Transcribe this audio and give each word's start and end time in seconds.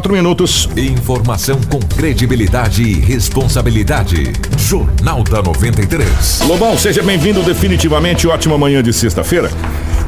Quatro 0.00 0.14
minutos. 0.14 0.66
Informação 0.78 1.60
com 1.70 1.78
credibilidade 1.78 2.82
e 2.82 2.94
responsabilidade. 2.94 4.32
Jornal 4.56 5.22
da 5.22 5.42
93. 5.42 6.40
Lobão, 6.48 6.78
seja 6.78 7.02
bem-vindo 7.02 7.42
definitivamente. 7.42 8.26
Ótima 8.26 8.56
manhã 8.56 8.82
de 8.82 8.94
sexta-feira. 8.94 9.50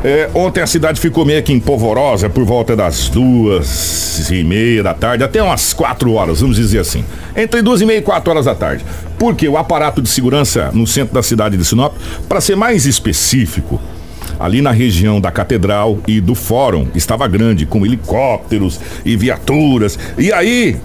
É, 0.03 0.31
ontem 0.33 0.63
a 0.63 0.67
cidade 0.67 0.99
ficou 0.99 1.27
meio 1.27 1.43
que 1.43 1.53
empolvorosa 1.53 2.31
por 2.31 2.43
volta 2.43 2.75
das 2.75 3.11
duas 3.11 4.31
e 4.31 4.43
meia 4.43 4.83
da 4.83 4.95
tarde, 4.95 5.25
até 5.25 5.43
umas 5.43 5.75
quatro 5.75 6.15
horas, 6.15 6.41
vamos 6.41 6.57
dizer 6.57 6.79
assim. 6.79 7.05
Entre 7.37 7.61
duas 7.61 7.83
e 7.83 7.85
meia 7.85 7.99
e 7.99 8.03
quatro 8.03 8.31
horas 8.31 8.47
da 8.47 8.55
tarde. 8.55 8.83
Porque 9.19 9.47
o 9.47 9.59
aparato 9.59 10.01
de 10.01 10.09
segurança 10.09 10.71
no 10.73 10.87
centro 10.87 11.13
da 11.13 11.23
cidade 11.23 11.59
de 11.59 11.67
Sinop, 11.67 11.95
para 12.27 12.41
ser 12.41 12.57
mais 12.57 12.87
específico, 12.87 13.79
ali 14.39 14.61
na 14.61 14.71
região 14.71 15.21
da 15.21 15.31
Catedral 15.31 15.99
e 16.07 16.21
do 16.21 16.35
Fórum, 16.35 16.87
estava 16.95 17.27
grande, 17.29 17.67
com 17.67 17.85
helicópteros 17.85 18.81
e 19.05 19.17
viaturas. 19.17 19.99
E 20.19 20.33
aí. 20.33 20.77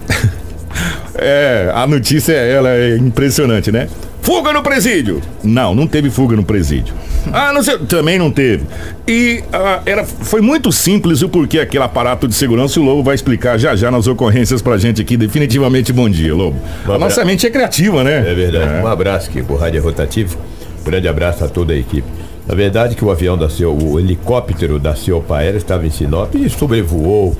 é, 1.14 1.70
a 1.74 1.86
notícia 1.86 2.32
ela 2.32 2.70
é 2.70 2.96
impressionante, 2.96 3.72
né? 3.72 3.88
Fuga 4.28 4.52
no 4.52 4.62
presídio! 4.62 5.22
Não, 5.42 5.74
não 5.74 5.86
teve 5.86 6.10
fuga 6.10 6.36
no 6.36 6.44
presídio. 6.44 6.94
Ah, 7.32 7.50
não 7.52 7.62
sei, 7.62 7.78
também 7.78 8.18
não 8.18 8.30
teve. 8.30 8.66
E 9.06 9.42
ah, 9.50 9.80
era, 9.86 10.04
foi 10.04 10.42
muito 10.42 10.70
simples 10.70 11.22
o 11.22 11.28
porquê 11.30 11.60
aquele 11.60 11.82
aparato 11.82 12.28
de 12.28 12.34
segurança. 12.34 12.78
O 12.78 12.82
Lobo 12.82 13.02
vai 13.02 13.14
explicar 13.14 13.58
já 13.58 13.74
já 13.74 13.90
nas 13.90 14.06
ocorrências 14.06 14.60
pra 14.60 14.76
gente 14.76 15.00
aqui. 15.00 15.16
Definitivamente 15.16 15.92
bom 15.92 16.10
dia, 16.10 16.34
Lobo. 16.34 16.58
Um 16.86 16.92
a 16.92 16.98
nossa 16.98 17.24
mente 17.24 17.46
é 17.46 17.50
criativa, 17.50 18.04
né? 18.04 18.18
É 18.30 18.34
verdade. 18.34 18.74
É. 18.74 18.82
Um 18.82 18.86
abraço 18.86 19.30
aqui 19.30 19.42
pro 19.42 19.56
Rádio 19.56 19.82
Rotativo. 19.82 20.36
Grande 20.84 21.08
abraço 21.08 21.44
a 21.44 21.48
toda 21.48 21.72
a 21.72 21.76
equipe. 21.76 22.06
Na 22.48 22.54
verdade 22.54 22.96
que 22.96 23.04
o 23.04 23.10
avião 23.10 23.36
da 23.36 23.50
seu, 23.50 23.76
o 23.76 24.00
helicóptero 24.00 24.78
da 24.78 24.96
Ciopa 24.96 25.36
Aérea 25.36 25.58
estava 25.58 25.86
em 25.86 25.90
Sinop 25.90 26.34
e 26.34 26.48
sobrevoou 26.48 27.36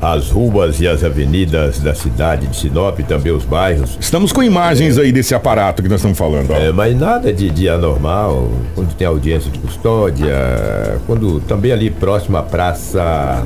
as 0.00 0.30
ruas 0.30 0.80
e 0.80 0.86
as 0.86 1.02
avenidas 1.02 1.80
da 1.80 1.94
cidade 1.94 2.46
de 2.46 2.56
Sinop, 2.56 3.00
também 3.00 3.32
os 3.32 3.44
bairros. 3.44 3.96
Estamos 3.98 4.30
com 4.30 4.42
imagens 4.42 4.98
é. 4.98 5.00
aí 5.00 5.10
desse 5.10 5.34
aparato 5.34 5.82
que 5.82 5.88
nós 5.88 5.98
estamos 5.98 6.16
falando. 6.16 6.52
É, 6.52 6.70
mas 6.70 6.96
nada 6.96 7.32
de, 7.32 7.50
de 7.50 7.68
anormal, 7.68 8.48
quando 8.76 8.94
tem 8.94 9.06
audiência 9.06 9.50
de 9.50 9.58
custódia, 9.58 11.00
quando 11.08 11.40
também 11.40 11.72
ali 11.72 11.90
próximo 11.90 12.36
à 12.36 12.42
praça 12.42 13.44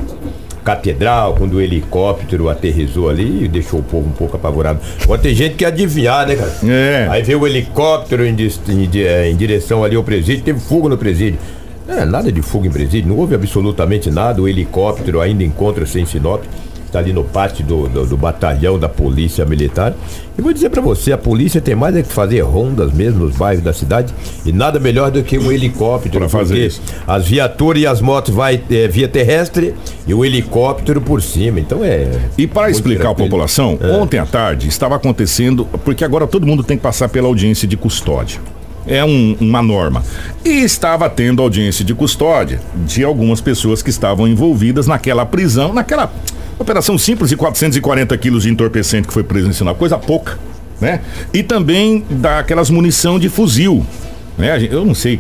catedral, 0.71 1.35
quando 1.35 1.55
o 1.55 1.61
helicóptero 1.61 2.49
aterrizou 2.49 3.09
ali 3.09 3.45
e 3.45 3.49
deixou 3.49 3.81
o 3.81 3.83
povo 3.83 4.09
um 4.09 4.13
pouco 4.13 4.37
apavorado. 4.37 4.81
Agora 5.03 5.21
tem 5.21 5.35
gente 5.35 5.57
que 5.57 5.65
adivinhar, 5.65 6.27
né, 6.27 6.37
cara? 6.37 6.53
É. 6.65 7.09
Aí 7.11 7.23
veio 7.23 7.41
o 7.41 7.47
helicóptero 7.47 8.25
em, 8.25 8.35
em, 8.35 9.31
em 9.31 9.37
direção 9.37 9.83
ali 9.83 9.97
ao 9.97 10.05
presídio, 10.05 10.45
teve 10.45 10.61
fogo 10.61 10.89
no 10.89 10.97
presídio. 10.97 11.39
É, 11.89 12.05
nada 12.05 12.31
de 12.31 12.41
fogo 12.41 12.67
em 12.67 12.71
presídio, 12.71 13.09
não 13.09 13.19
houve 13.19 13.35
absolutamente 13.35 14.11
nada. 14.11 14.41
O 14.41 14.49
helicóptero 14.49 15.21
ainda 15.21 15.43
encontra-se 15.43 15.99
em 15.99 16.07
Sinop 16.07 16.45
está 16.91 16.99
ali 16.99 17.13
no 17.13 17.25
pátio 17.25 17.65
do, 17.65 17.89
do, 17.89 18.07
do, 18.07 18.17
batalhão 18.17 18.79
da 18.79 18.89
polícia 18.89 19.45
militar. 19.47 19.95
E 20.37 20.43
vou 20.43 20.53
dizer 20.53 20.71
para 20.71 20.83
você, 20.83 21.13
a 21.13 21.19
polícia 21.19 21.61
tem 21.61 21.75
mais 21.75 21.97
é 21.97 22.03
que 22.03 22.13
fazer 22.13 22.41
rondas 22.41 22.93
mesmo 22.93 23.25
nos 23.25 23.37
bairros 23.37 23.63
da 23.63 23.73
cidade 23.73 24.13
e 24.45 24.53
nada 24.53 24.79
melhor 24.79 25.11
do 25.11 25.23
que 25.23 25.39
um 25.39 25.51
helicóptero 25.51 26.19
para 26.19 26.29
fazer 26.29 26.67
isso. 26.67 26.83
As 27.07 27.27
viaturas 27.27 27.83
e 27.83 27.87
as 27.87 28.01
motos 28.01 28.35
vai 28.35 28.61
é, 28.71 28.89
via 28.89 29.09
terrestre 29.09 29.75
e 30.07 30.13
o 30.13 30.25
helicóptero 30.25 31.01
por 31.01 31.23
cima. 31.23 31.61
Então 31.61 31.85
é. 31.85 32.11
E 32.37 32.47
para 32.47 32.71
explicar 32.71 33.11
à 33.11 33.15
população, 33.15 33.79
é. 33.81 33.87
ontem 33.93 34.19
à 34.19 34.27
tarde 34.27 34.69
estava 34.69 34.97
acontecendo 34.97 35.65
porque 35.85 36.05
agora 36.05 36.27
todo 36.27 36.47
mundo 36.47 36.63
tem 36.63 36.77
que 36.77 36.83
passar 36.83 37.09
pela 37.09 37.29
audiência 37.29 37.67
de 37.67 37.77
custódia 37.77 38.41
é 38.87 39.05
um, 39.05 39.37
uma 39.41 39.63
norma. 39.63 40.03
E 40.45 40.49
estava 40.63 41.09
tendo 41.09 41.43
audiência 41.43 41.85
de 41.85 41.95
custódia 41.95 42.61
de 42.75 43.05
algumas 43.05 43.41
pessoas 43.41 43.83
que 43.83 43.91
estavam 43.91 44.27
envolvidas 44.27 44.87
naquela 44.87 45.25
prisão, 45.27 45.73
naquela 45.73 46.11
Operação 46.61 46.99
simples 46.99 47.31
de 47.31 47.39
440 47.39 48.17
quilos 48.19 48.43
de 48.43 48.51
entorpecente 48.51 49.09
que 49.09 49.15
foi 49.15 49.25
Sinop, 49.55 49.79
coisa 49.79 49.97
pouca, 49.97 50.39
né? 50.79 51.01
E 51.33 51.43
também 51.43 52.05
daquelas 52.11 52.69
munição 52.69 53.19
de 53.19 53.31
fuzil, 53.31 53.85
né? 54.37 54.63
Eu 54.71 54.85
não 54.85 54.95
sei 54.95 55.19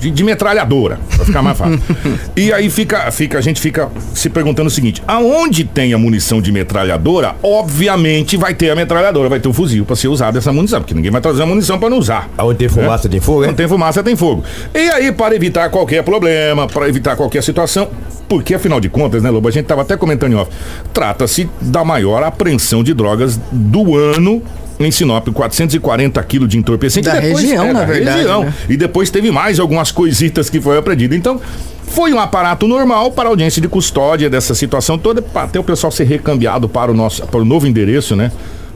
de, 0.00 0.10
de 0.10 0.24
metralhadora, 0.24 0.98
para 1.14 1.24
ficar 1.24 1.42
mais 1.42 1.56
fácil. 1.56 1.80
e 2.36 2.52
aí 2.52 2.68
fica, 2.70 3.10
fica, 3.10 3.38
a 3.38 3.40
gente 3.40 3.60
fica 3.60 3.88
se 4.14 4.28
perguntando 4.28 4.68
o 4.68 4.70
seguinte: 4.70 5.02
aonde 5.06 5.64
tem 5.64 5.92
a 5.92 5.98
munição 5.98 6.40
de 6.40 6.52
metralhadora, 6.52 7.36
obviamente 7.42 8.36
vai 8.36 8.54
ter 8.54 8.70
a 8.70 8.76
metralhadora, 8.76 9.28
vai 9.28 9.40
ter 9.40 9.48
o 9.48 9.52
fuzil 9.52 9.84
para 9.84 9.96
ser 9.96 10.08
usado 10.08 10.36
essa 10.38 10.52
munição, 10.52 10.80
porque 10.80 10.94
ninguém 10.94 11.10
vai 11.10 11.20
trazer 11.20 11.42
a 11.42 11.46
munição 11.46 11.78
para 11.78 11.90
não 11.90 11.98
usar. 11.98 12.28
Aonde 12.36 12.58
tem 12.58 12.68
fumaça 12.68 13.08
né? 13.08 13.12
tem 13.12 13.20
fogo, 13.20 13.42
hein? 13.42 13.48
Onde 13.48 13.56
tem 13.56 13.68
fumaça 13.68 14.02
tem 14.02 14.16
fogo. 14.16 14.44
E 14.74 14.78
aí, 14.78 15.12
para 15.12 15.34
evitar 15.34 15.70
qualquer 15.70 16.02
problema, 16.02 16.66
para 16.66 16.88
evitar 16.88 17.16
qualquer 17.16 17.42
situação, 17.42 17.88
porque 18.28 18.54
afinal 18.54 18.80
de 18.80 18.88
contas, 18.88 19.22
né, 19.22 19.30
Lobo, 19.30 19.48
a 19.48 19.50
gente 19.50 19.64
estava 19.64 19.82
até 19.82 19.96
comentando 19.96 20.32
em 20.32 20.36
off, 20.36 20.50
trata-se 20.92 21.48
da 21.60 21.84
maior 21.84 22.22
apreensão 22.22 22.82
de 22.82 22.92
drogas 22.92 23.38
do 23.52 23.96
ano 23.96 24.42
em 24.78 24.90
Sinop, 24.90 25.28
440 25.28 26.22
quilos 26.24 26.48
de 26.48 26.58
entorpecente. 26.58 27.06
Da 27.06 27.18
depois, 27.18 27.42
região, 27.42 27.64
é, 27.64 27.72
na 27.72 27.80
da 27.80 27.86
verdade. 27.86 28.18
Região. 28.18 28.44
Né? 28.44 28.54
E 28.68 28.76
depois 28.76 29.10
teve 29.10 29.30
mais 29.30 29.58
algumas 29.58 29.90
coisitas 29.90 30.50
que 30.50 30.60
foi 30.60 30.76
apreendido. 30.78 31.14
Então, 31.14 31.40
foi 31.88 32.12
um 32.12 32.20
aparato 32.20 32.66
normal 32.66 33.12
para 33.12 33.28
a 33.28 33.30
audiência 33.30 33.62
de 33.62 33.68
custódia 33.68 34.28
dessa 34.28 34.54
situação 34.54 34.98
toda, 34.98 35.24
até 35.34 35.58
o 35.58 35.64
pessoal 35.64 35.90
ser 35.90 36.04
recambiado 36.04 36.68
para 36.68 36.90
o 36.90 36.94
nosso 36.94 37.26
para 37.26 37.40
o 37.40 37.44
novo 37.44 37.66
endereço, 37.66 38.14
né? 38.14 38.30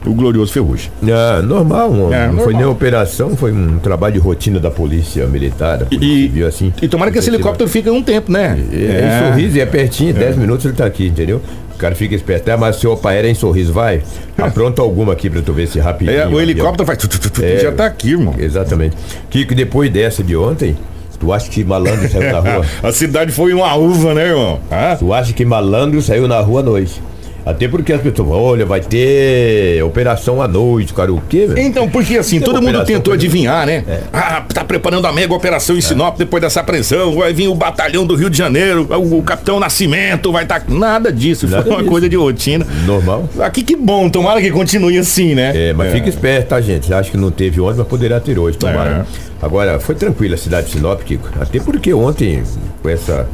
O 0.05 0.13
glorioso 0.13 0.51
Ferrugem. 0.51 0.91
É, 1.03 1.41
normal, 1.43 1.91
não, 1.91 2.13
é, 2.13 2.19
não 2.19 2.27
normal. 2.27 2.43
foi 2.43 2.53
nem 2.55 2.65
operação, 2.65 3.35
foi 3.35 3.51
um 3.51 3.77
trabalho 3.77 4.15
de 4.15 4.19
rotina 4.19 4.59
da 4.59 4.71
polícia 4.71 5.27
militar. 5.27 5.85
e, 5.91 6.27
viu 6.27 6.47
assim. 6.47 6.73
E 6.81 6.87
tomara 6.87 7.11
que 7.11 7.19
esse 7.19 7.29
helicóptero 7.29 7.69
fique 7.69 7.89
um 7.89 8.01
tempo, 8.01 8.31
né? 8.31 8.59
É, 8.71 8.75
é. 8.75 9.05
em 9.05 9.29
sorriso, 9.29 9.59
é 9.59 9.65
pertinho, 9.65 10.13
10 10.13 10.35
é. 10.35 10.39
minutos 10.39 10.65
ele 10.65 10.73
está 10.73 10.85
aqui, 10.85 11.07
entendeu? 11.07 11.41
cara 11.81 11.95
fica 11.95 12.13
esperto. 12.13 12.47
É, 12.47 12.55
mas 12.55 12.75
se 12.75 12.85
o 12.85 12.93
opa 12.93 13.15
em 13.15 13.33
sorriso, 13.33 13.73
vai. 13.73 14.03
Apronta 14.37 14.83
alguma 14.83 15.13
aqui 15.13 15.29
pra 15.29 15.41
tu 15.41 15.51
ver 15.51 15.67
se 15.67 15.79
rapidinho. 15.79 16.15
É, 16.15 16.27
o 16.27 16.39
helicóptero 16.39 16.85
vai. 16.85 16.95
Tu, 16.95 17.07
tu, 17.07 17.31
tu, 17.31 17.43
é, 17.43 17.57
já 17.57 17.71
tá 17.71 17.87
aqui, 17.87 18.11
irmão. 18.11 18.35
Exatamente. 18.37 18.95
Kiko, 19.31 19.55
depois 19.55 19.91
dessa 19.91 20.23
de 20.23 20.35
ontem, 20.35 20.77
Tu 21.19 21.31
acha 21.31 21.51
que 21.51 21.63
malandro 21.63 22.09
saiu 22.09 22.31
na 22.31 22.39
rua? 22.39 22.65
a 22.81 22.91
cidade 22.91 23.31
foi 23.31 23.53
uma 23.53 23.75
uva, 23.75 24.11
né, 24.15 24.29
irmão? 24.29 24.59
Ah? 24.71 24.95
Tu 24.97 25.13
acha 25.13 25.31
que 25.33 25.45
malandro 25.45 26.01
saiu 26.01 26.27
na 26.27 26.39
rua 26.39 26.61
à 26.61 26.63
noite? 26.63 26.99
Até 27.45 27.67
porque 27.67 27.91
as 27.91 28.01
pessoas 28.01 28.27
falam, 28.27 28.43
olha, 28.43 28.65
vai 28.65 28.81
ter 28.81 29.83
operação 29.83 30.41
à 30.41 30.47
noite, 30.47 30.93
cara, 30.93 31.11
o 31.11 31.21
quê, 31.21 31.47
velho? 31.47 31.59
Então, 31.59 31.89
porque 31.89 32.17
assim, 32.17 32.39
todo 32.39 32.61
mundo 32.61 32.83
tentou 32.85 33.13
adivinhar, 33.13 33.65
né? 33.65 33.83
É. 33.87 34.01
Ah, 34.13 34.43
tá 34.53 34.63
preparando 34.63 35.07
a 35.07 35.11
mega 35.11 35.33
operação 35.33 35.75
em 35.75 35.81
Sinop 35.81 36.15
é. 36.15 36.17
depois 36.19 36.41
dessa 36.41 36.59
apreensão, 36.59 37.15
vai 37.15 37.33
vir 37.33 37.47
o 37.47 37.55
batalhão 37.55 38.05
do 38.05 38.15
Rio 38.15 38.29
de 38.29 38.37
Janeiro, 38.37 38.87
o, 38.89 39.19
o 39.19 39.23
Capitão 39.23 39.59
Nascimento 39.59 40.31
vai 40.31 40.43
estar. 40.43 40.61
Tá... 40.61 40.65
Nada 40.71 41.11
disso, 41.11 41.47
Nada 41.47 41.63
foi 41.63 41.71
uma 41.71 41.79
disso. 41.79 41.89
coisa 41.89 42.07
de 42.07 42.15
rotina. 42.15 42.65
Normal. 42.85 43.27
Aqui 43.39 43.63
que 43.63 43.75
bom, 43.75 44.09
tomara 44.09 44.39
que 44.39 44.51
continue 44.51 44.97
assim, 44.97 45.33
né? 45.33 45.69
É, 45.69 45.73
mas 45.73 45.89
é. 45.89 45.91
fica 45.91 46.09
esperto, 46.09 46.49
tá, 46.49 46.61
gente? 46.61 46.93
Acho 46.93 47.11
que 47.11 47.17
não 47.17 47.31
teve 47.31 47.59
ontem, 47.59 47.79
mas 47.79 47.87
poderá 47.87 48.19
ter 48.19 48.37
hoje, 48.37 48.57
tomara. 48.57 49.05
É. 49.17 49.31
Agora, 49.41 49.79
foi 49.79 49.95
tranquila 49.95 50.35
a 50.35 50.37
cidade 50.37 50.67
de 50.67 50.73
Sinop, 50.73 51.01
Kiko. 51.01 51.27
Até 51.39 51.59
porque 51.59 51.91
ontem, 51.93 52.43
com 52.81 52.89
essa 52.89 53.27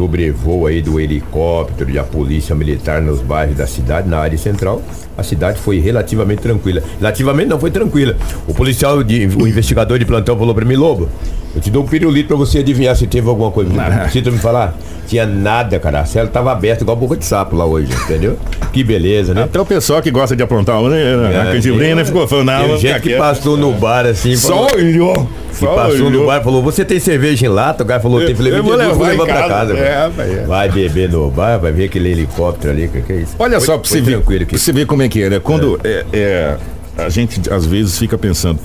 sobrevoo 0.00 0.66
aí 0.66 0.80
do 0.80 0.98
helicóptero 0.98 1.90
e 1.90 1.98
a 1.98 2.02
polícia 2.02 2.54
militar 2.54 3.02
nos 3.02 3.20
bairros 3.20 3.54
da 3.54 3.66
cidade, 3.66 4.08
na 4.08 4.18
área 4.18 4.38
central, 4.38 4.80
a 5.16 5.22
cidade 5.22 5.58
foi 5.58 5.78
relativamente 5.78 6.40
tranquila. 6.40 6.82
Relativamente 6.98 7.48
não 7.48 7.60
foi 7.60 7.70
tranquila. 7.70 8.16
O 8.48 8.54
policial, 8.54 9.02
de, 9.02 9.26
o 9.26 9.46
investigador 9.46 9.98
de 9.98 10.06
plantão 10.06 10.38
falou 10.38 10.54
para 10.54 10.64
mim, 10.64 10.76
Lobo, 10.76 11.06
eu 11.54 11.60
te 11.60 11.70
dou 11.70 11.84
um 11.84 11.86
pirulito 11.86 12.28
para 12.28 12.36
você 12.38 12.60
adivinhar 12.60 12.96
se 12.96 13.06
teve 13.06 13.28
alguma 13.28 13.50
coisa. 13.50 13.70
Não 13.70 13.98
precisa 14.04 14.30
me 14.30 14.38
falar? 14.38 14.74
Tinha 15.06 15.26
nada, 15.26 15.78
cara. 15.78 16.00
A 16.00 16.06
cela 16.06 16.28
tava 16.28 16.50
aberta 16.50 16.82
igual 16.82 16.96
boca 16.96 17.16
de 17.16 17.24
sapo 17.24 17.54
lá 17.54 17.66
hoje, 17.66 17.92
entendeu? 17.92 18.38
Que 18.72 18.82
beleza, 18.82 19.34
né? 19.34 19.42
Até 19.42 19.60
o 19.60 19.66
pessoal 19.66 20.00
que 20.00 20.10
gosta 20.10 20.34
de 20.34 20.42
aprontar, 20.42 20.80
né? 20.84 20.98
É, 21.34 21.40
a 21.40 21.52
canjibrina 21.52 21.96
né? 21.96 22.04
ficou 22.06 22.26
falando, 22.26 22.46
não. 22.46 22.78
gente 22.78 23.00
que 23.00 23.16
passou 23.16 23.56
no 23.56 23.72
bar 23.72 24.06
assim. 24.06 24.34
Só 24.34 24.68
olhou. 24.74 25.28
Que 25.58 25.66
passou 25.66 26.06
olhou. 26.06 26.10
no 26.10 26.26
bar 26.26 26.42
falou: 26.42 26.62
Você 26.62 26.84
tem 26.84 26.98
cerveja 27.00 27.46
em 27.46 27.48
lata? 27.48 27.82
O 27.82 27.86
cara 27.86 28.00
falou: 28.00 28.24
Tem. 28.24 28.34
Falei: 28.34 28.52
Eu 28.52 28.62
vou 28.62 28.74
levar, 28.74 29.08
levar 29.08 29.26
pra 29.26 29.48
casa. 29.48 29.76
É, 29.76 30.10
é. 30.18 30.44
Vai 30.46 30.68
beber 30.70 31.08
no 31.08 31.30
bar, 31.30 31.58
vai 31.58 31.72
ver 31.72 31.84
aquele 31.84 32.10
helicóptero 32.10 32.72
ali. 32.72 32.88
Que, 32.88 33.02
que 33.02 33.12
é 33.12 33.16
isso? 33.16 33.34
Olha 33.38 33.58
foi, 33.58 33.66
só, 33.66 33.78
pra 33.78 33.88
você, 33.88 34.00
ver, 34.00 34.20
pra 34.20 34.58
você 34.58 34.72
ver 34.72 34.86
como 34.86 35.02
é 35.02 35.08
que 35.08 35.22
é, 35.22 35.30
né? 35.30 35.40
Quando 35.40 35.80
é. 35.84 36.04
É, 36.12 36.56
é, 36.98 37.04
a 37.04 37.08
gente 37.08 37.52
às 37.52 37.66
vezes 37.66 37.98
fica 37.98 38.16
pensando. 38.16 38.58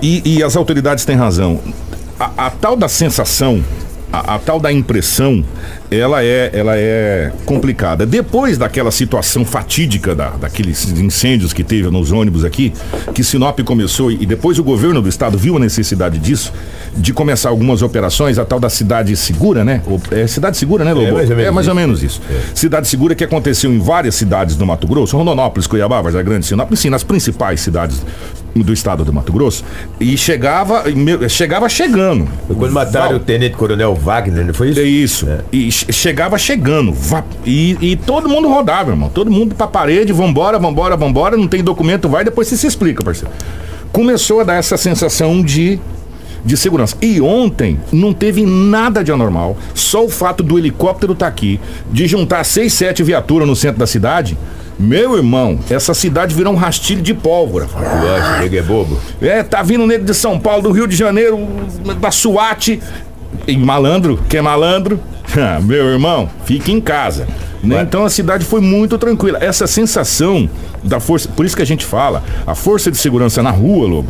E, 0.00 0.36
e 0.36 0.42
as 0.42 0.56
autoridades 0.56 1.04
têm 1.04 1.16
razão. 1.16 1.60
A, 2.18 2.46
a 2.46 2.50
tal 2.50 2.76
da 2.76 2.88
sensação 2.88 3.62
a, 4.12 4.34
a, 4.34 4.38
tal 4.38 4.60
da 4.60 4.70
impressão, 4.70 5.42
ela 5.90 6.22
é, 6.22 6.50
ela 6.52 6.76
é 6.76 7.32
complicada. 7.46 8.04
Depois 8.04 8.58
daquela 8.58 8.90
situação 8.90 9.44
fatídica 9.44 10.14
da, 10.14 10.30
daqueles 10.30 10.88
incêndios 10.90 11.52
que 11.52 11.64
teve 11.64 11.90
nos 11.90 12.12
ônibus 12.12 12.44
aqui, 12.44 12.72
que 13.14 13.24
Sinop 13.24 13.58
começou 13.60 14.10
e 14.10 14.26
depois 14.26 14.58
o 14.58 14.64
governo 14.64 15.00
do 15.00 15.08
estado 15.08 15.38
viu 15.38 15.56
a 15.56 15.60
necessidade 15.60 16.18
disso, 16.18 16.52
de 16.96 17.12
começar 17.12 17.48
algumas 17.48 17.82
operações, 17.82 18.38
a 18.38 18.44
tal 18.44 18.60
da 18.60 18.68
cidade 18.68 19.16
segura, 19.16 19.64
né? 19.64 19.82
É 20.10 20.26
cidade 20.26 20.56
segura, 20.56 20.84
né, 20.84 20.92
Lobo? 20.92 21.06
É 21.06 21.12
mais 21.12 21.30
ou 21.30 21.36
menos, 21.36 21.48
é 21.48 21.50
mais 21.50 21.68
ou 21.68 21.74
menos 21.74 22.02
isso. 22.02 22.20
É. 22.30 22.40
Cidade 22.54 22.86
segura 22.86 23.14
que 23.14 23.24
aconteceu 23.24 23.72
em 23.72 23.78
várias 23.78 24.14
cidades 24.14 24.56
do 24.56 24.66
Mato 24.66 24.86
Grosso, 24.86 25.16
Rondonópolis, 25.16 25.66
Cuiabá, 25.66 26.00
Vargas 26.02 26.24
Grande, 26.24 26.46
Sinop, 26.46 26.70
sim, 26.74 26.90
nas 26.90 27.02
principais 27.02 27.60
cidades 27.60 28.02
do 28.54 28.72
estado 28.72 29.02
do 29.04 29.12
Mato 29.12 29.32
Grosso 29.32 29.64
e 29.98 30.16
chegava 30.16 30.84
chegava 31.28 31.68
chegando. 31.68 32.28
Foi 32.46 32.56
quando 32.56 32.72
mataram 32.72 33.08
Val... 33.12 33.16
o 33.16 33.20
tenente 33.20 33.56
coronel 33.56 33.94
Wagner, 33.94 34.44
não 34.44 34.52
foi 34.52 34.70
isso? 34.70 34.80
É 34.80 34.84
isso. 34.84 35.28
É. 35.28 35.40
E 35.50 35.72
chegava 35.72 36.36
chegando. 36.36 36.94
E, 37.46 37.78
e, 37.80 37.96
todo 37.96 38.28
mundo 38.28 38.48
rodava, 38.48 38.90
irmão. 38.90 39.08
Todo 39.08 39.30
mundo 39.30 39.54
pra 39.54 39.66
parede, 39.66 40.12
vambora, 40.12 40.58
vambora, 40.58 40.96
vambora, 40.96 41.36
não 41.36 41.48
tem 41.48 41.62
documento, 41.62 42.08
vai, 42.08 42.24
depois 42.24 42.48
você 42.48 42.56
se 42.56 42.66
explica, 42.66 43.02
parceiro. 43.02 43.32
Começou 43.90 44.40
a 44.40 44.44
dar 44.44 44.54
essa 44.54 44.76
sensação 44.76 45.42
de 45.42 45.80
de 46.44 46.56
segurança. 46.56 46.96
E 47.00 47.20
ontem 47.20 47.78
não 47.92 48.12
teve 48.12 48.44
nada 48.44 49.02
de 49.02 49.12
anormal. 49.12 49.56
Só 49.74 50.04
o 50.04 50.08
fato 50.08 50.42
do 50.42 50.58
helicóptero 50.58 51.12
estar 51.12 51.26
tá 51.26 51.30
aqui, 51.30 51.60
de 51.90 52.06
juntar 52.06 52.44
seis, 52.44 52.72
sete 52.72 53.02
viaturas 53.02 53.46
no 53.46 53.56
centro 53.56 53.78
da 53.78 53.86
cidade, 53.86 54.36
meu 54.78 55.16
irmão, 55.16 55.60
essa 55.70 55.94
cidade 55.94 56.34
virou 56.34 56.52
um 56.52 56.56
rastilho 56.56 57.02
de 57.02 57.14
pólvora. 57.14 57.66
Tu 57.66 57.76
acha 57.78 58.56
é 58.56 58.62
bobo? 58.62 58.98
É, 59.20 59.42
tá 59.42 59.62
vindo 59.62 59.86
negro 59.86 60.04
de 60.04 60.14
São 60.14 60.40
Paulo, 60.40 60.62
do 60.62 60.72
Rio 60.72 60.86
de 60.86 60.96
Janeiro, 60.96 61.38
da 62.00 62.10
SWAT. 62.10 62.80
E 63.46 63.56
malandro, 63.56 64.18
que 64.28 64.36
é 64.36 64.42
malandro? 64.42 64.98
Meu 65.62 65.86
irmão, 65.86 66.28
fique 66.44 66.72
em 66.72 66.80
casa. 66.80 67.26
Né? 67.62 67.82
Então 67.82 68.04
a 68.04 68.10
cidade 68.10 68.44
foi 68.44 68.60
muito 68.60 68.98
tranquila. 68.98 69.38
Essa 69.40 69.66
sensação 69.66 70.50
da 70.82 70.98
força, 70.98 71.28
por 71.28 71.46
isso 71.46 71.54
que 71.54 71.62
a 71.62 71.66
gente 71.66 71.84
fala, 71.86 72.22
a 72.46 72.54
força 72.54 72.90
de 72.90 72.96
segurança 72.96 73.42
na 73.42 73.50
rua, 73.50 73.86
Lobo, 73.86 74.08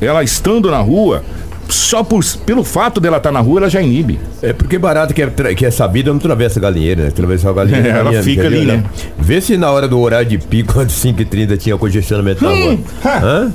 ela 0.00 0.24
estando 0.24 0.70
na 0.70 0.78
rua, 0.78 1.22
só 1.70 2.02
por, 2.02 2.24
pelo 2.46 2.64
fato 2.64 3.00
dela 3.00 3.16
estar 3.16 3.30
tá 3.30 3.32
na 3.32 3.40
rua, 3.40 3.60
ela 3.60 3.70
já 3.70 3.80
inibe. 3.80 4.18
É 4.42 4.52
porque 4.52 4.78
barato 4.78 5.14
que 5.14 5.22
é, 5.22 5.54
que 5.54 5.66
é 5.66 5.70
sabida 5.70 6.10
não 6.10 6.18
atravessa 6.18 6.58
galinheiro, 6.60 7.02
né? 7.02 7.08
Atravessar 7.08 7.50
a 7.50 7.52
galinheiro. 7.52 7.88
É, 7.88 7.90
ela 7.90 8.22
fica 8.22 8.46
ali, 8.46 8.64
né? 8.64 8.84
Vê 9.18 9.40
se 9.40 9.56
na 9.56 9.70
hora 9.70 9.88
do 9.88 9.98
horário 9.98 10.28
de 10.28 10.38
pico, 10.38 10.78
antes 10.78 11.00
de 11.00 11.08
5h30, 11.12 11.58
tinha 11.58 11.76
congestionamento 11.76 12.44
na 12.44 12.50
rua. 12.50 12.72
Hum, 12.72 12.84
Hã? 13.04 13.52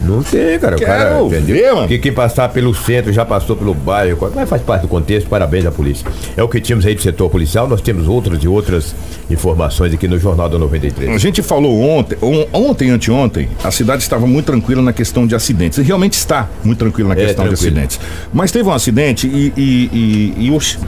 Não 0.00 0.22
tem, 0.22 0.58
cara. 0.58 0.76
Quero 0.76 0.90
o 0.90 0.94
cara, 0.94 1.22
entendeu? 1.22 1.56
Ver, 1.56 1.74
mano. 1.74 1.88
Que 1.88 1.98
quem 1.98 2.12
passar 2.12 2.48
pelo 2.50 2.74
centro 2.74 3.12
já 3.12 3.24
passou 3.24 3.56
pelo 3.56 3.74
bairro, 3.74 4.30
mas 4.34 4.48
faz 4.48 4.62
parte 4.62 4.82
do 4.82 4.88
contexto, 4.88 5.28
parabéns 5.28 5.66
à 5.66 5.70
polícia. 5.70 6.06
É 6.36 6.42
o 6.42 6.48
que 6.48 6.60
tínhamos 6.60 6.86
aí 6.86 6.94
do 6.94 7.02
setor 7.02 7.28
policial, 7.28 7.68
nós 7.68 7.80
temos 7.80 8.06
outras 8.06 8.42
e 8.42 8.48
outras 8.48 8.94
informações 9.30 9.92
aqui 9.92 10.06
no 10.06 10.18
Jornal 10.18 10.48
da 10.48 10.58
93. 10.58 11.10
A 11.10 11.18
gente 11.18 11.42
falou 11.42 11.80
ontem, 11.80 12.16
ontem, 12.52 12.90
anteontem, 12.90 13.48
a 13.62 13.70
cidade 13.70 14.02
estava 14.02 14.26
muito 14.26 14.46
tranquila 14.46 14.82
na 14.82 14.92
questão 14.92 15.26
de 15.26 15.34
acidentes. 15.34 15.78
E 15.78 15.82
realmente 15.82 16.14
está 16.14 16.48
muito 16.62 16.78
tranquila 16.78 17.14
na 17.14 17.20
é, 17.20 17.26
questão 17.26 17.44
tranquilo. 17.44 17.72
de 17.72 17.80
acidentes. 17.80 18.00
Mas 18.32 18.52
teve 18.52 18.68
um 18.68 18.72
acidente 18.72 19.26
e, 19.26 19.52
e, 19.56 19.90
e, 20.38 20.46
e 20.46 20.50
oxe, 20.50 20.78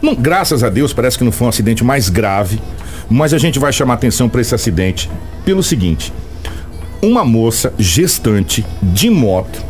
não, 0.00 0.14
graças 0.14 0.62
a 0.62 0.68
Deus, 0.68 0.92
parece 0.92 1.16
que 1.16 1.24
não 1.24 1.32
foi 1.32 1.46
um 1.46 1.50
acidente 1.50 1.84
mais 1.84 2.08
grave. 2.08 2.60
Mas 3.08 3.34
a 3.34 3.38
gente 3.38 3.58
vai 3.58 3.72
chamar 3.72 3.94
atenção 3.94 4.28
para 4.28 4.40
esse 4.40 4.54
acidente 4.54 5.10
pelo 5.44 5.62
seguinte: 5.62 6.12
uma 7.04 7.24
moça 7.24 7.72
gestante 7.78 8.64
de 8.82 9.10
moto 9.10 9.62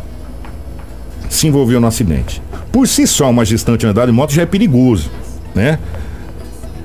se 1.29 1.47
envolveu 1.47 1.81
no 1.81 1.87
acidente. 1.87 2.41
Por 2.71 2.87
si 2.87 3.05
só, 3.05 3.29
uma 3.29 3.43
gestante 3.43 3.85
andar 3.85 4.05
de 4.05 4.11
moto 4.11 4.33
já 4.33 4.43
é 4.43 4.45
perigoso, 4.45 5.11
né? 5.53 5.79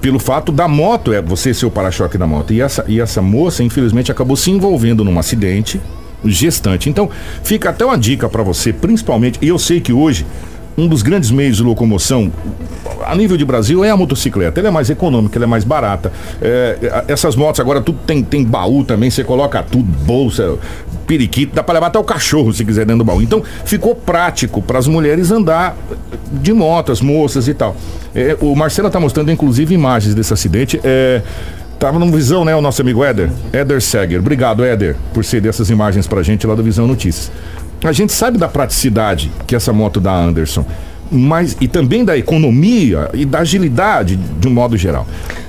Pelo 0.01 0.19
fato 0.19 0.51
da 0.51 0.67
moto, 0.67 1.13
é 1.13 1.21
você 1.21 1.53
ser 1.53 1.67
o 1.67 1.71
para-choque 1.71 2.17
da 2.17 2.27
moto. 2.27 2.53
E 2.53 2.61
essa, 2.61 2.85
e 2.89 3.01
essa 3.01 3.21
moça, 3.21 3.63
infelizmente, 3.63 4.11
acabou 4.11 4.37
se 4.37 4.51
envolvendo 4.51 5.05
num 5.05 5.19
acidente 5.19 5.81
gestante. 6.25 6.89
Então, 6.89 7.09
fica 7.45 7.71
até 7.71 7.85
uma 7.85 7.99
dica 7.99 8.29
para 8.29 8.43
você, 8.43 8.73
principalmente, 8.73 9.39
e 9.43 9.49
eu 9.49 9.59
sei 9.59 9.81
que 9.81 9.93
hoje 9.93 10.27
um 10.77 10.87
dos 10.87 11.03
grandes 11.03 11.31
meios 11.31 11.57
de 11.57 11.63
locomoção 11.63 12.33
a 13.05 13.15
nível 13.15 13.37
de 13.37 13.45
Brasil 13.45 13.85
é 13.85 13.91
a 13.91 13.97
motocicleta. 13.97 14.61
Ela 14.61 14.69
é 14.69 14.71
mais 14.71 14.91
econômica, 14.91 15.39
ela 15.39 15.45
é 15.45 15.49
mais 15.49 15.65
barata. 15.65 16.13
É, 16.41 17.05
essas 17.09 17.35
motos 17.35 17.61
agora 17.61 17.81
tudo 17.81 17.99
tem, 18.07 18.23
tem 18.23 18.45
baú 18.45 18.85
também, 18.85 19.11
você 19.11 19.25
coloca 19.25 19.63
tudo, 19.63 19.85
bolsa, 20.05 20.57
periquito, 21.07 21.55
dá 21.55 21.63
para 21.63 21.75
levar 21.75 21.87
até 21.89 21.99
o 21.99 22.05
cachorro 22.05 22.53
se 22.53 22.65
quiser 22.65 22.85
dentro 22.85 22.99
do 22.99 23.05
baú. 23.05 23.23
Então 23.23 23.43
ficou 23.65 23.95
prático 23.95 24.63
para 24.63 24.79
as 24.79 24.87
mulheres 24.87 25.31
andar 25.31 25.77
de 26.33 26.53
moto, 26.53 26.93
as 26.93 27.01
moças 27.01 27.49
e 27.49 27.55
tal. 27.55 27.77
É, 28.15 28.37
o 28.41 28.55
Marcelo 28.55 28.89
está 28.89 29.01
mostrando 29.01 29.31
inclusive 29.31 29.75
imagens 29.75 30.15
desse 30.15 30.33
acidente. 30.33 30.81
É, 30.85 31.23
Tava 31.81 31.99
no 31.99 32.13
Visão, 32.13 32.45
né, 32.45 32.55
o 32.55 32.61
nosso 32.61 32.83
amigo 32.83 33.03
Éder? 33.03 33.31
Éder 33.55 33.81
Seger. 33.81 34.21
Obrigado, 34.21 34.63
Éder, 34.63 34.97
por 35.15 35.25
ceder 35.25 35.49
essas 35.49 35.71
imagens 35.71 36.07
pra 36.07 36.23
gente 36.23 36.47
lá 36.47 36.55
do 36.55 36.63
Visão 36.63 36.87
Notícias. 36.87 37.33
A 37.83 37.91
gente 37.91 38.13
sabe 38.13 38.37
da 38.37 38.47
praticidade 38.47 39.33
que 39.47 39.57
essa 39.57 39.73
moto 39.73 39.99
dá, 39.99 40.15
Anderson 40.15 40.67
mas 41.11 41.57
e 41.61 41.67
também 41.67 42.05
da 42.05 42.17
economia 42.17 43.11
e 43.13 43.25
da 43.25 43.41
agilidade 43.41 44.17
de 44.17 44.47
um 44.47 44.53
modo 44.53 44.77
geral. 44.77 45.07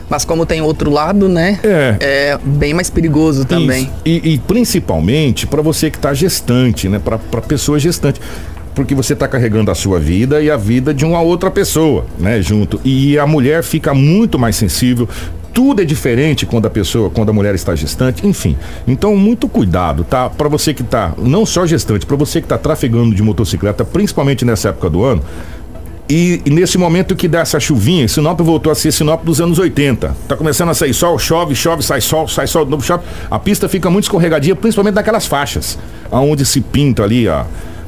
Mas 0.09 0.25
como 0.25 0.45
tem 0.45 0.59
outro 0.59 0.89
lado, 0.89 1.29
né? 1.29 1.59
É, 1.63 1.97
é 1.99 2.39
bem 2.43 2.73
mais 2.73 2.89
perigoso 2.89 3.45
também. 3.45 3.89
E, 4.03 4.33
e, 4.33 4.37
principalmente 4.39 5.45
para 5.45 5.61
você 5.61 5.91
que 5.91 5.97
está 5.97 6.13
gestante, 6.13 6.89
né? 6.89 6.99
Para 6.99 7.17
pessoa 7.41 7.77
gestante 7.77 8.19
porque 8.73 8.95
você 8.95 9.13
está 9.13 9.27
carregando 9.27 9.69
a 9.69 9.75
sua 9.75 9.99
vida 9.99 10.41
e 10.41 10.49
a 10.49 10.55
vida 10.57 10.93
de 10.93 11.05
uma 11.05 11.21
outra 11.21 11.51
pessoa, 11.51 12.05
né, 12.17 12.41
junto. 12.41 12.79
E 12.85 13.19
a 13.19 13.27
mulher 13.27 13.63
fica 13.63 13.93
muito 13.93 14.39
mais 14.39 14.55
sensível, 14.55 15.07
tudo 15.53 15.81
é 15.81 15.85
diferente 15.85 16.45
quando 16.45 16.65
a 16.65 16.69
pessoa, 16.69 17.09
quando 17.09 17.29
a 17.29 17.33
mulher 17.33 17.55
está 17.55 17.75
gestante, 17.75 18.25
enfim. 18.25 18.57
Então, 18.87 19.15
muito 19.15 19.47
cuidado, 19.47 20.03
tá? 20.03 20.29
Para 20.29 20.47
você 20.47 20.73
que 20.73 20.81
está, 20.81 21.13
não 21.17 21.45
só 21.45 21.65
gestante, 21.65 22.05
para 22.05 22.15
você 22.15 22.39
que 22.39 22.45
está 22.45 22.57
trafegando 22.57 23.13
de 23.13 23.21
motocicleta, 23.21 23.83
principalmente 23.83 24.45
nessa 24.45 24.69
época 24.69 24.89
do 24.89 25.03
ano, 25.03 25.21
e, 26.09 26.41
e, 26.45 26.49
nesse 26.49 26.77
momento 26.77 27.15
que 27.15 27.25
dá 27.25 27.39
essa 27.39 27.57
chuvinha, 27.57 28.05
Sinop 28.05 28.37
voltou 28.41 28.69
a 28.69 28.75
ser 28.75 28.91
Sinop 28.91 29.23
dos 29.23 29.39
anos 29.39 29.57
80. 29.57 30.13
Tá 30.27 30.35
começando 30.35 30.67
a 30.67 30.73
sair 30.73 30.93
sol, 30.93 31.17
chove, 31.17 31.55
chove, 31.55 31.81
sai 31.81 32.01
sol, 32.01 32.27
sai 32.27 32.47
sol, 32.47 32.65
novo 32.65 32.83
chove. 32.83 33.03
A 33.29 33.39
pista 33.39 33.69
fica 33.69 33.89
muito 33.89 34.05
escorregadia, 34.05 34.53
principalmente 34.53 34.95
naquelas 34.95 35.25
faixas, 35.25 35.79
aonde 36.11 36.45
se 36.45 36.59
pinta 36.59 37.03
ali 37.03 37.29
a 37.29 37.45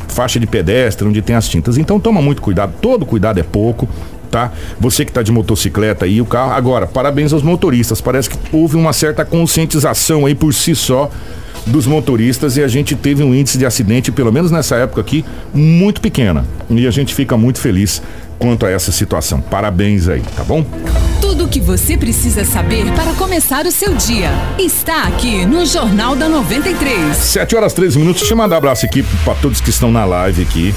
faixa 0.08 0.40
de 0.40 0.48
pedestre, 0.48 1.06
onde 1.06 1.22
tem 1.22 1.36
as 1.36 1.50
tintas. 1.50 1.78
Então 1.78 2.00
toma 2.00 2.22
muito 2.22 2.42
cuidado, 2.42 2.74
todo 2.82 3.06
cuidado 3.06 3.40
é 3.40 3.44
pouco 3.44 3.90
tá? 4.34 4.52
Você 4.80 5.06
que 5.06 5.12
está 5.12 5.22
de 5.22 5.32
motocicleta 5.32 6.06
aí, 6.06 6.20
o 6.20 6.26
carro. 6.26 6.54
Agora, 6.54 6.88
parabéns 6.88 7.32
aos 7.32 7.44
motoristas. 7.44 8.02
Parece 8.02 8.32
que 8.32 8.38
houve 8.52 8.76
uma 8.76 8.92
certa 8.92 9.24
conscientização 9.24 10.26
aí 10.26 10.34
por 10.34 10.52
si 10.56 10.74
só 10.74 11.12
dos 11.68 11.86
motoristas 11.86 12.58
e 12.58 12.64
a 12.64 12.68
gente 12.68 12.96
teve 12.96 13.24
um 13.24 13.34
índice 13.34 13.60
de 13.60 13.66
acidente, 13.66 14.12
pelo 14.12 14.34
menos 14.34 14.50
nessa 14.50 14.76
época 14.76 15.02
aqui, 15.02 15.24
muito 15.54 16.02
pequena. 16.02 16.44
E 16.68 16.88
a 16.88 16.92
gente 16.92 17.14
fica 17.14 17.38
muito 17.38 17.60
feliz 17.60 18.02
quanto 18.40 18.66
a 18.66 18.72
essa 18.72 18.92
situação. 18.92 19.40
Parabéns 19.40 20.10
aí, 20.10 20.24
tá 20.36 20.44
bom? 20.44 20.66
Tudo 21.24 21.46
o 21.46 21.48
que 21.48 21.62
você 21.62 21.96
precisa 21.96 22.44
saber 22.44 22.84
para 22.92 23.14
começar 23.14 23.66
o 23.66 23.72
seu 23.72 23.96
dia 23.96 24.30
está 24.60 25.04
aqui 25.04 25.46
no 25.46 25.66
Jornal 25.66 26.18
da 26.18 26.28
93. 26.28 27.16
7 27.16 27.56
horas 27.56 27.72
13 27.72 27.98
minutos. 27.98 28.24
Deixa 28.24 28.34
eu 28.34 28.38
mandar 28.38 28.56
um 28.56 28.58
abraço 28.58 28.86
aqui 28.86 29.04
para 29.24 29.34
todos 29.36 29.62
que 29.62 29.70
estão 29.70 29.90
na 29.90 30.04
live 30.04 30.42
aqui. 30.42 30.76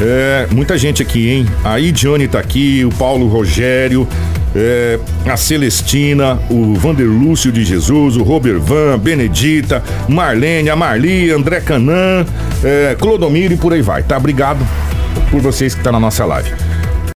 É, 0.00 0.48
muita 0.50 0.78
gente 0.78 1.02
aqui, 1.02 1.28
hein? 1.28 1.46
A 1.62 1.78
Idione 1.78 2.26
tá 2.26 2.38
aqui, 2.38 2.82
o 2.86 2.88
Paulo 2.94 3.28
Rogério, 3.28 4.08
é, 4.56 4.98
a 5.26 5.36
Celestina, 5.36 6.40
o 6.48 6.74
Vanderlúcio 6.74 7.52
de 7.52 7.62
Jesus, 7.62 8.16
o 8.16 8.22
Robert 8.22 8.60
Van, 8.60 8.98
Benedita, 8.98 9.84
Marlene, 10.08 10.70
a 10.70 10.74
Marli, 10.74 11.30
André 11.30 11.60
Canan, 11.60 12.24
é, 12.64 12.96
Clodomiro 12.98 13.52
e 13.52 13.56
por 13.58 13.74
aí 13.74 13.82
vai, 13.82 14.02
tá? 14.02 14.16
Obrigado 14.16 14.66
por 15.30 15.42
vocês 15.42 15.74
que 15.74 15.80
estão 15.80 15.92
tá 15.92 15.98
na 15.98 16.00
nossa 16.00 16.24
live. 16.24 16.71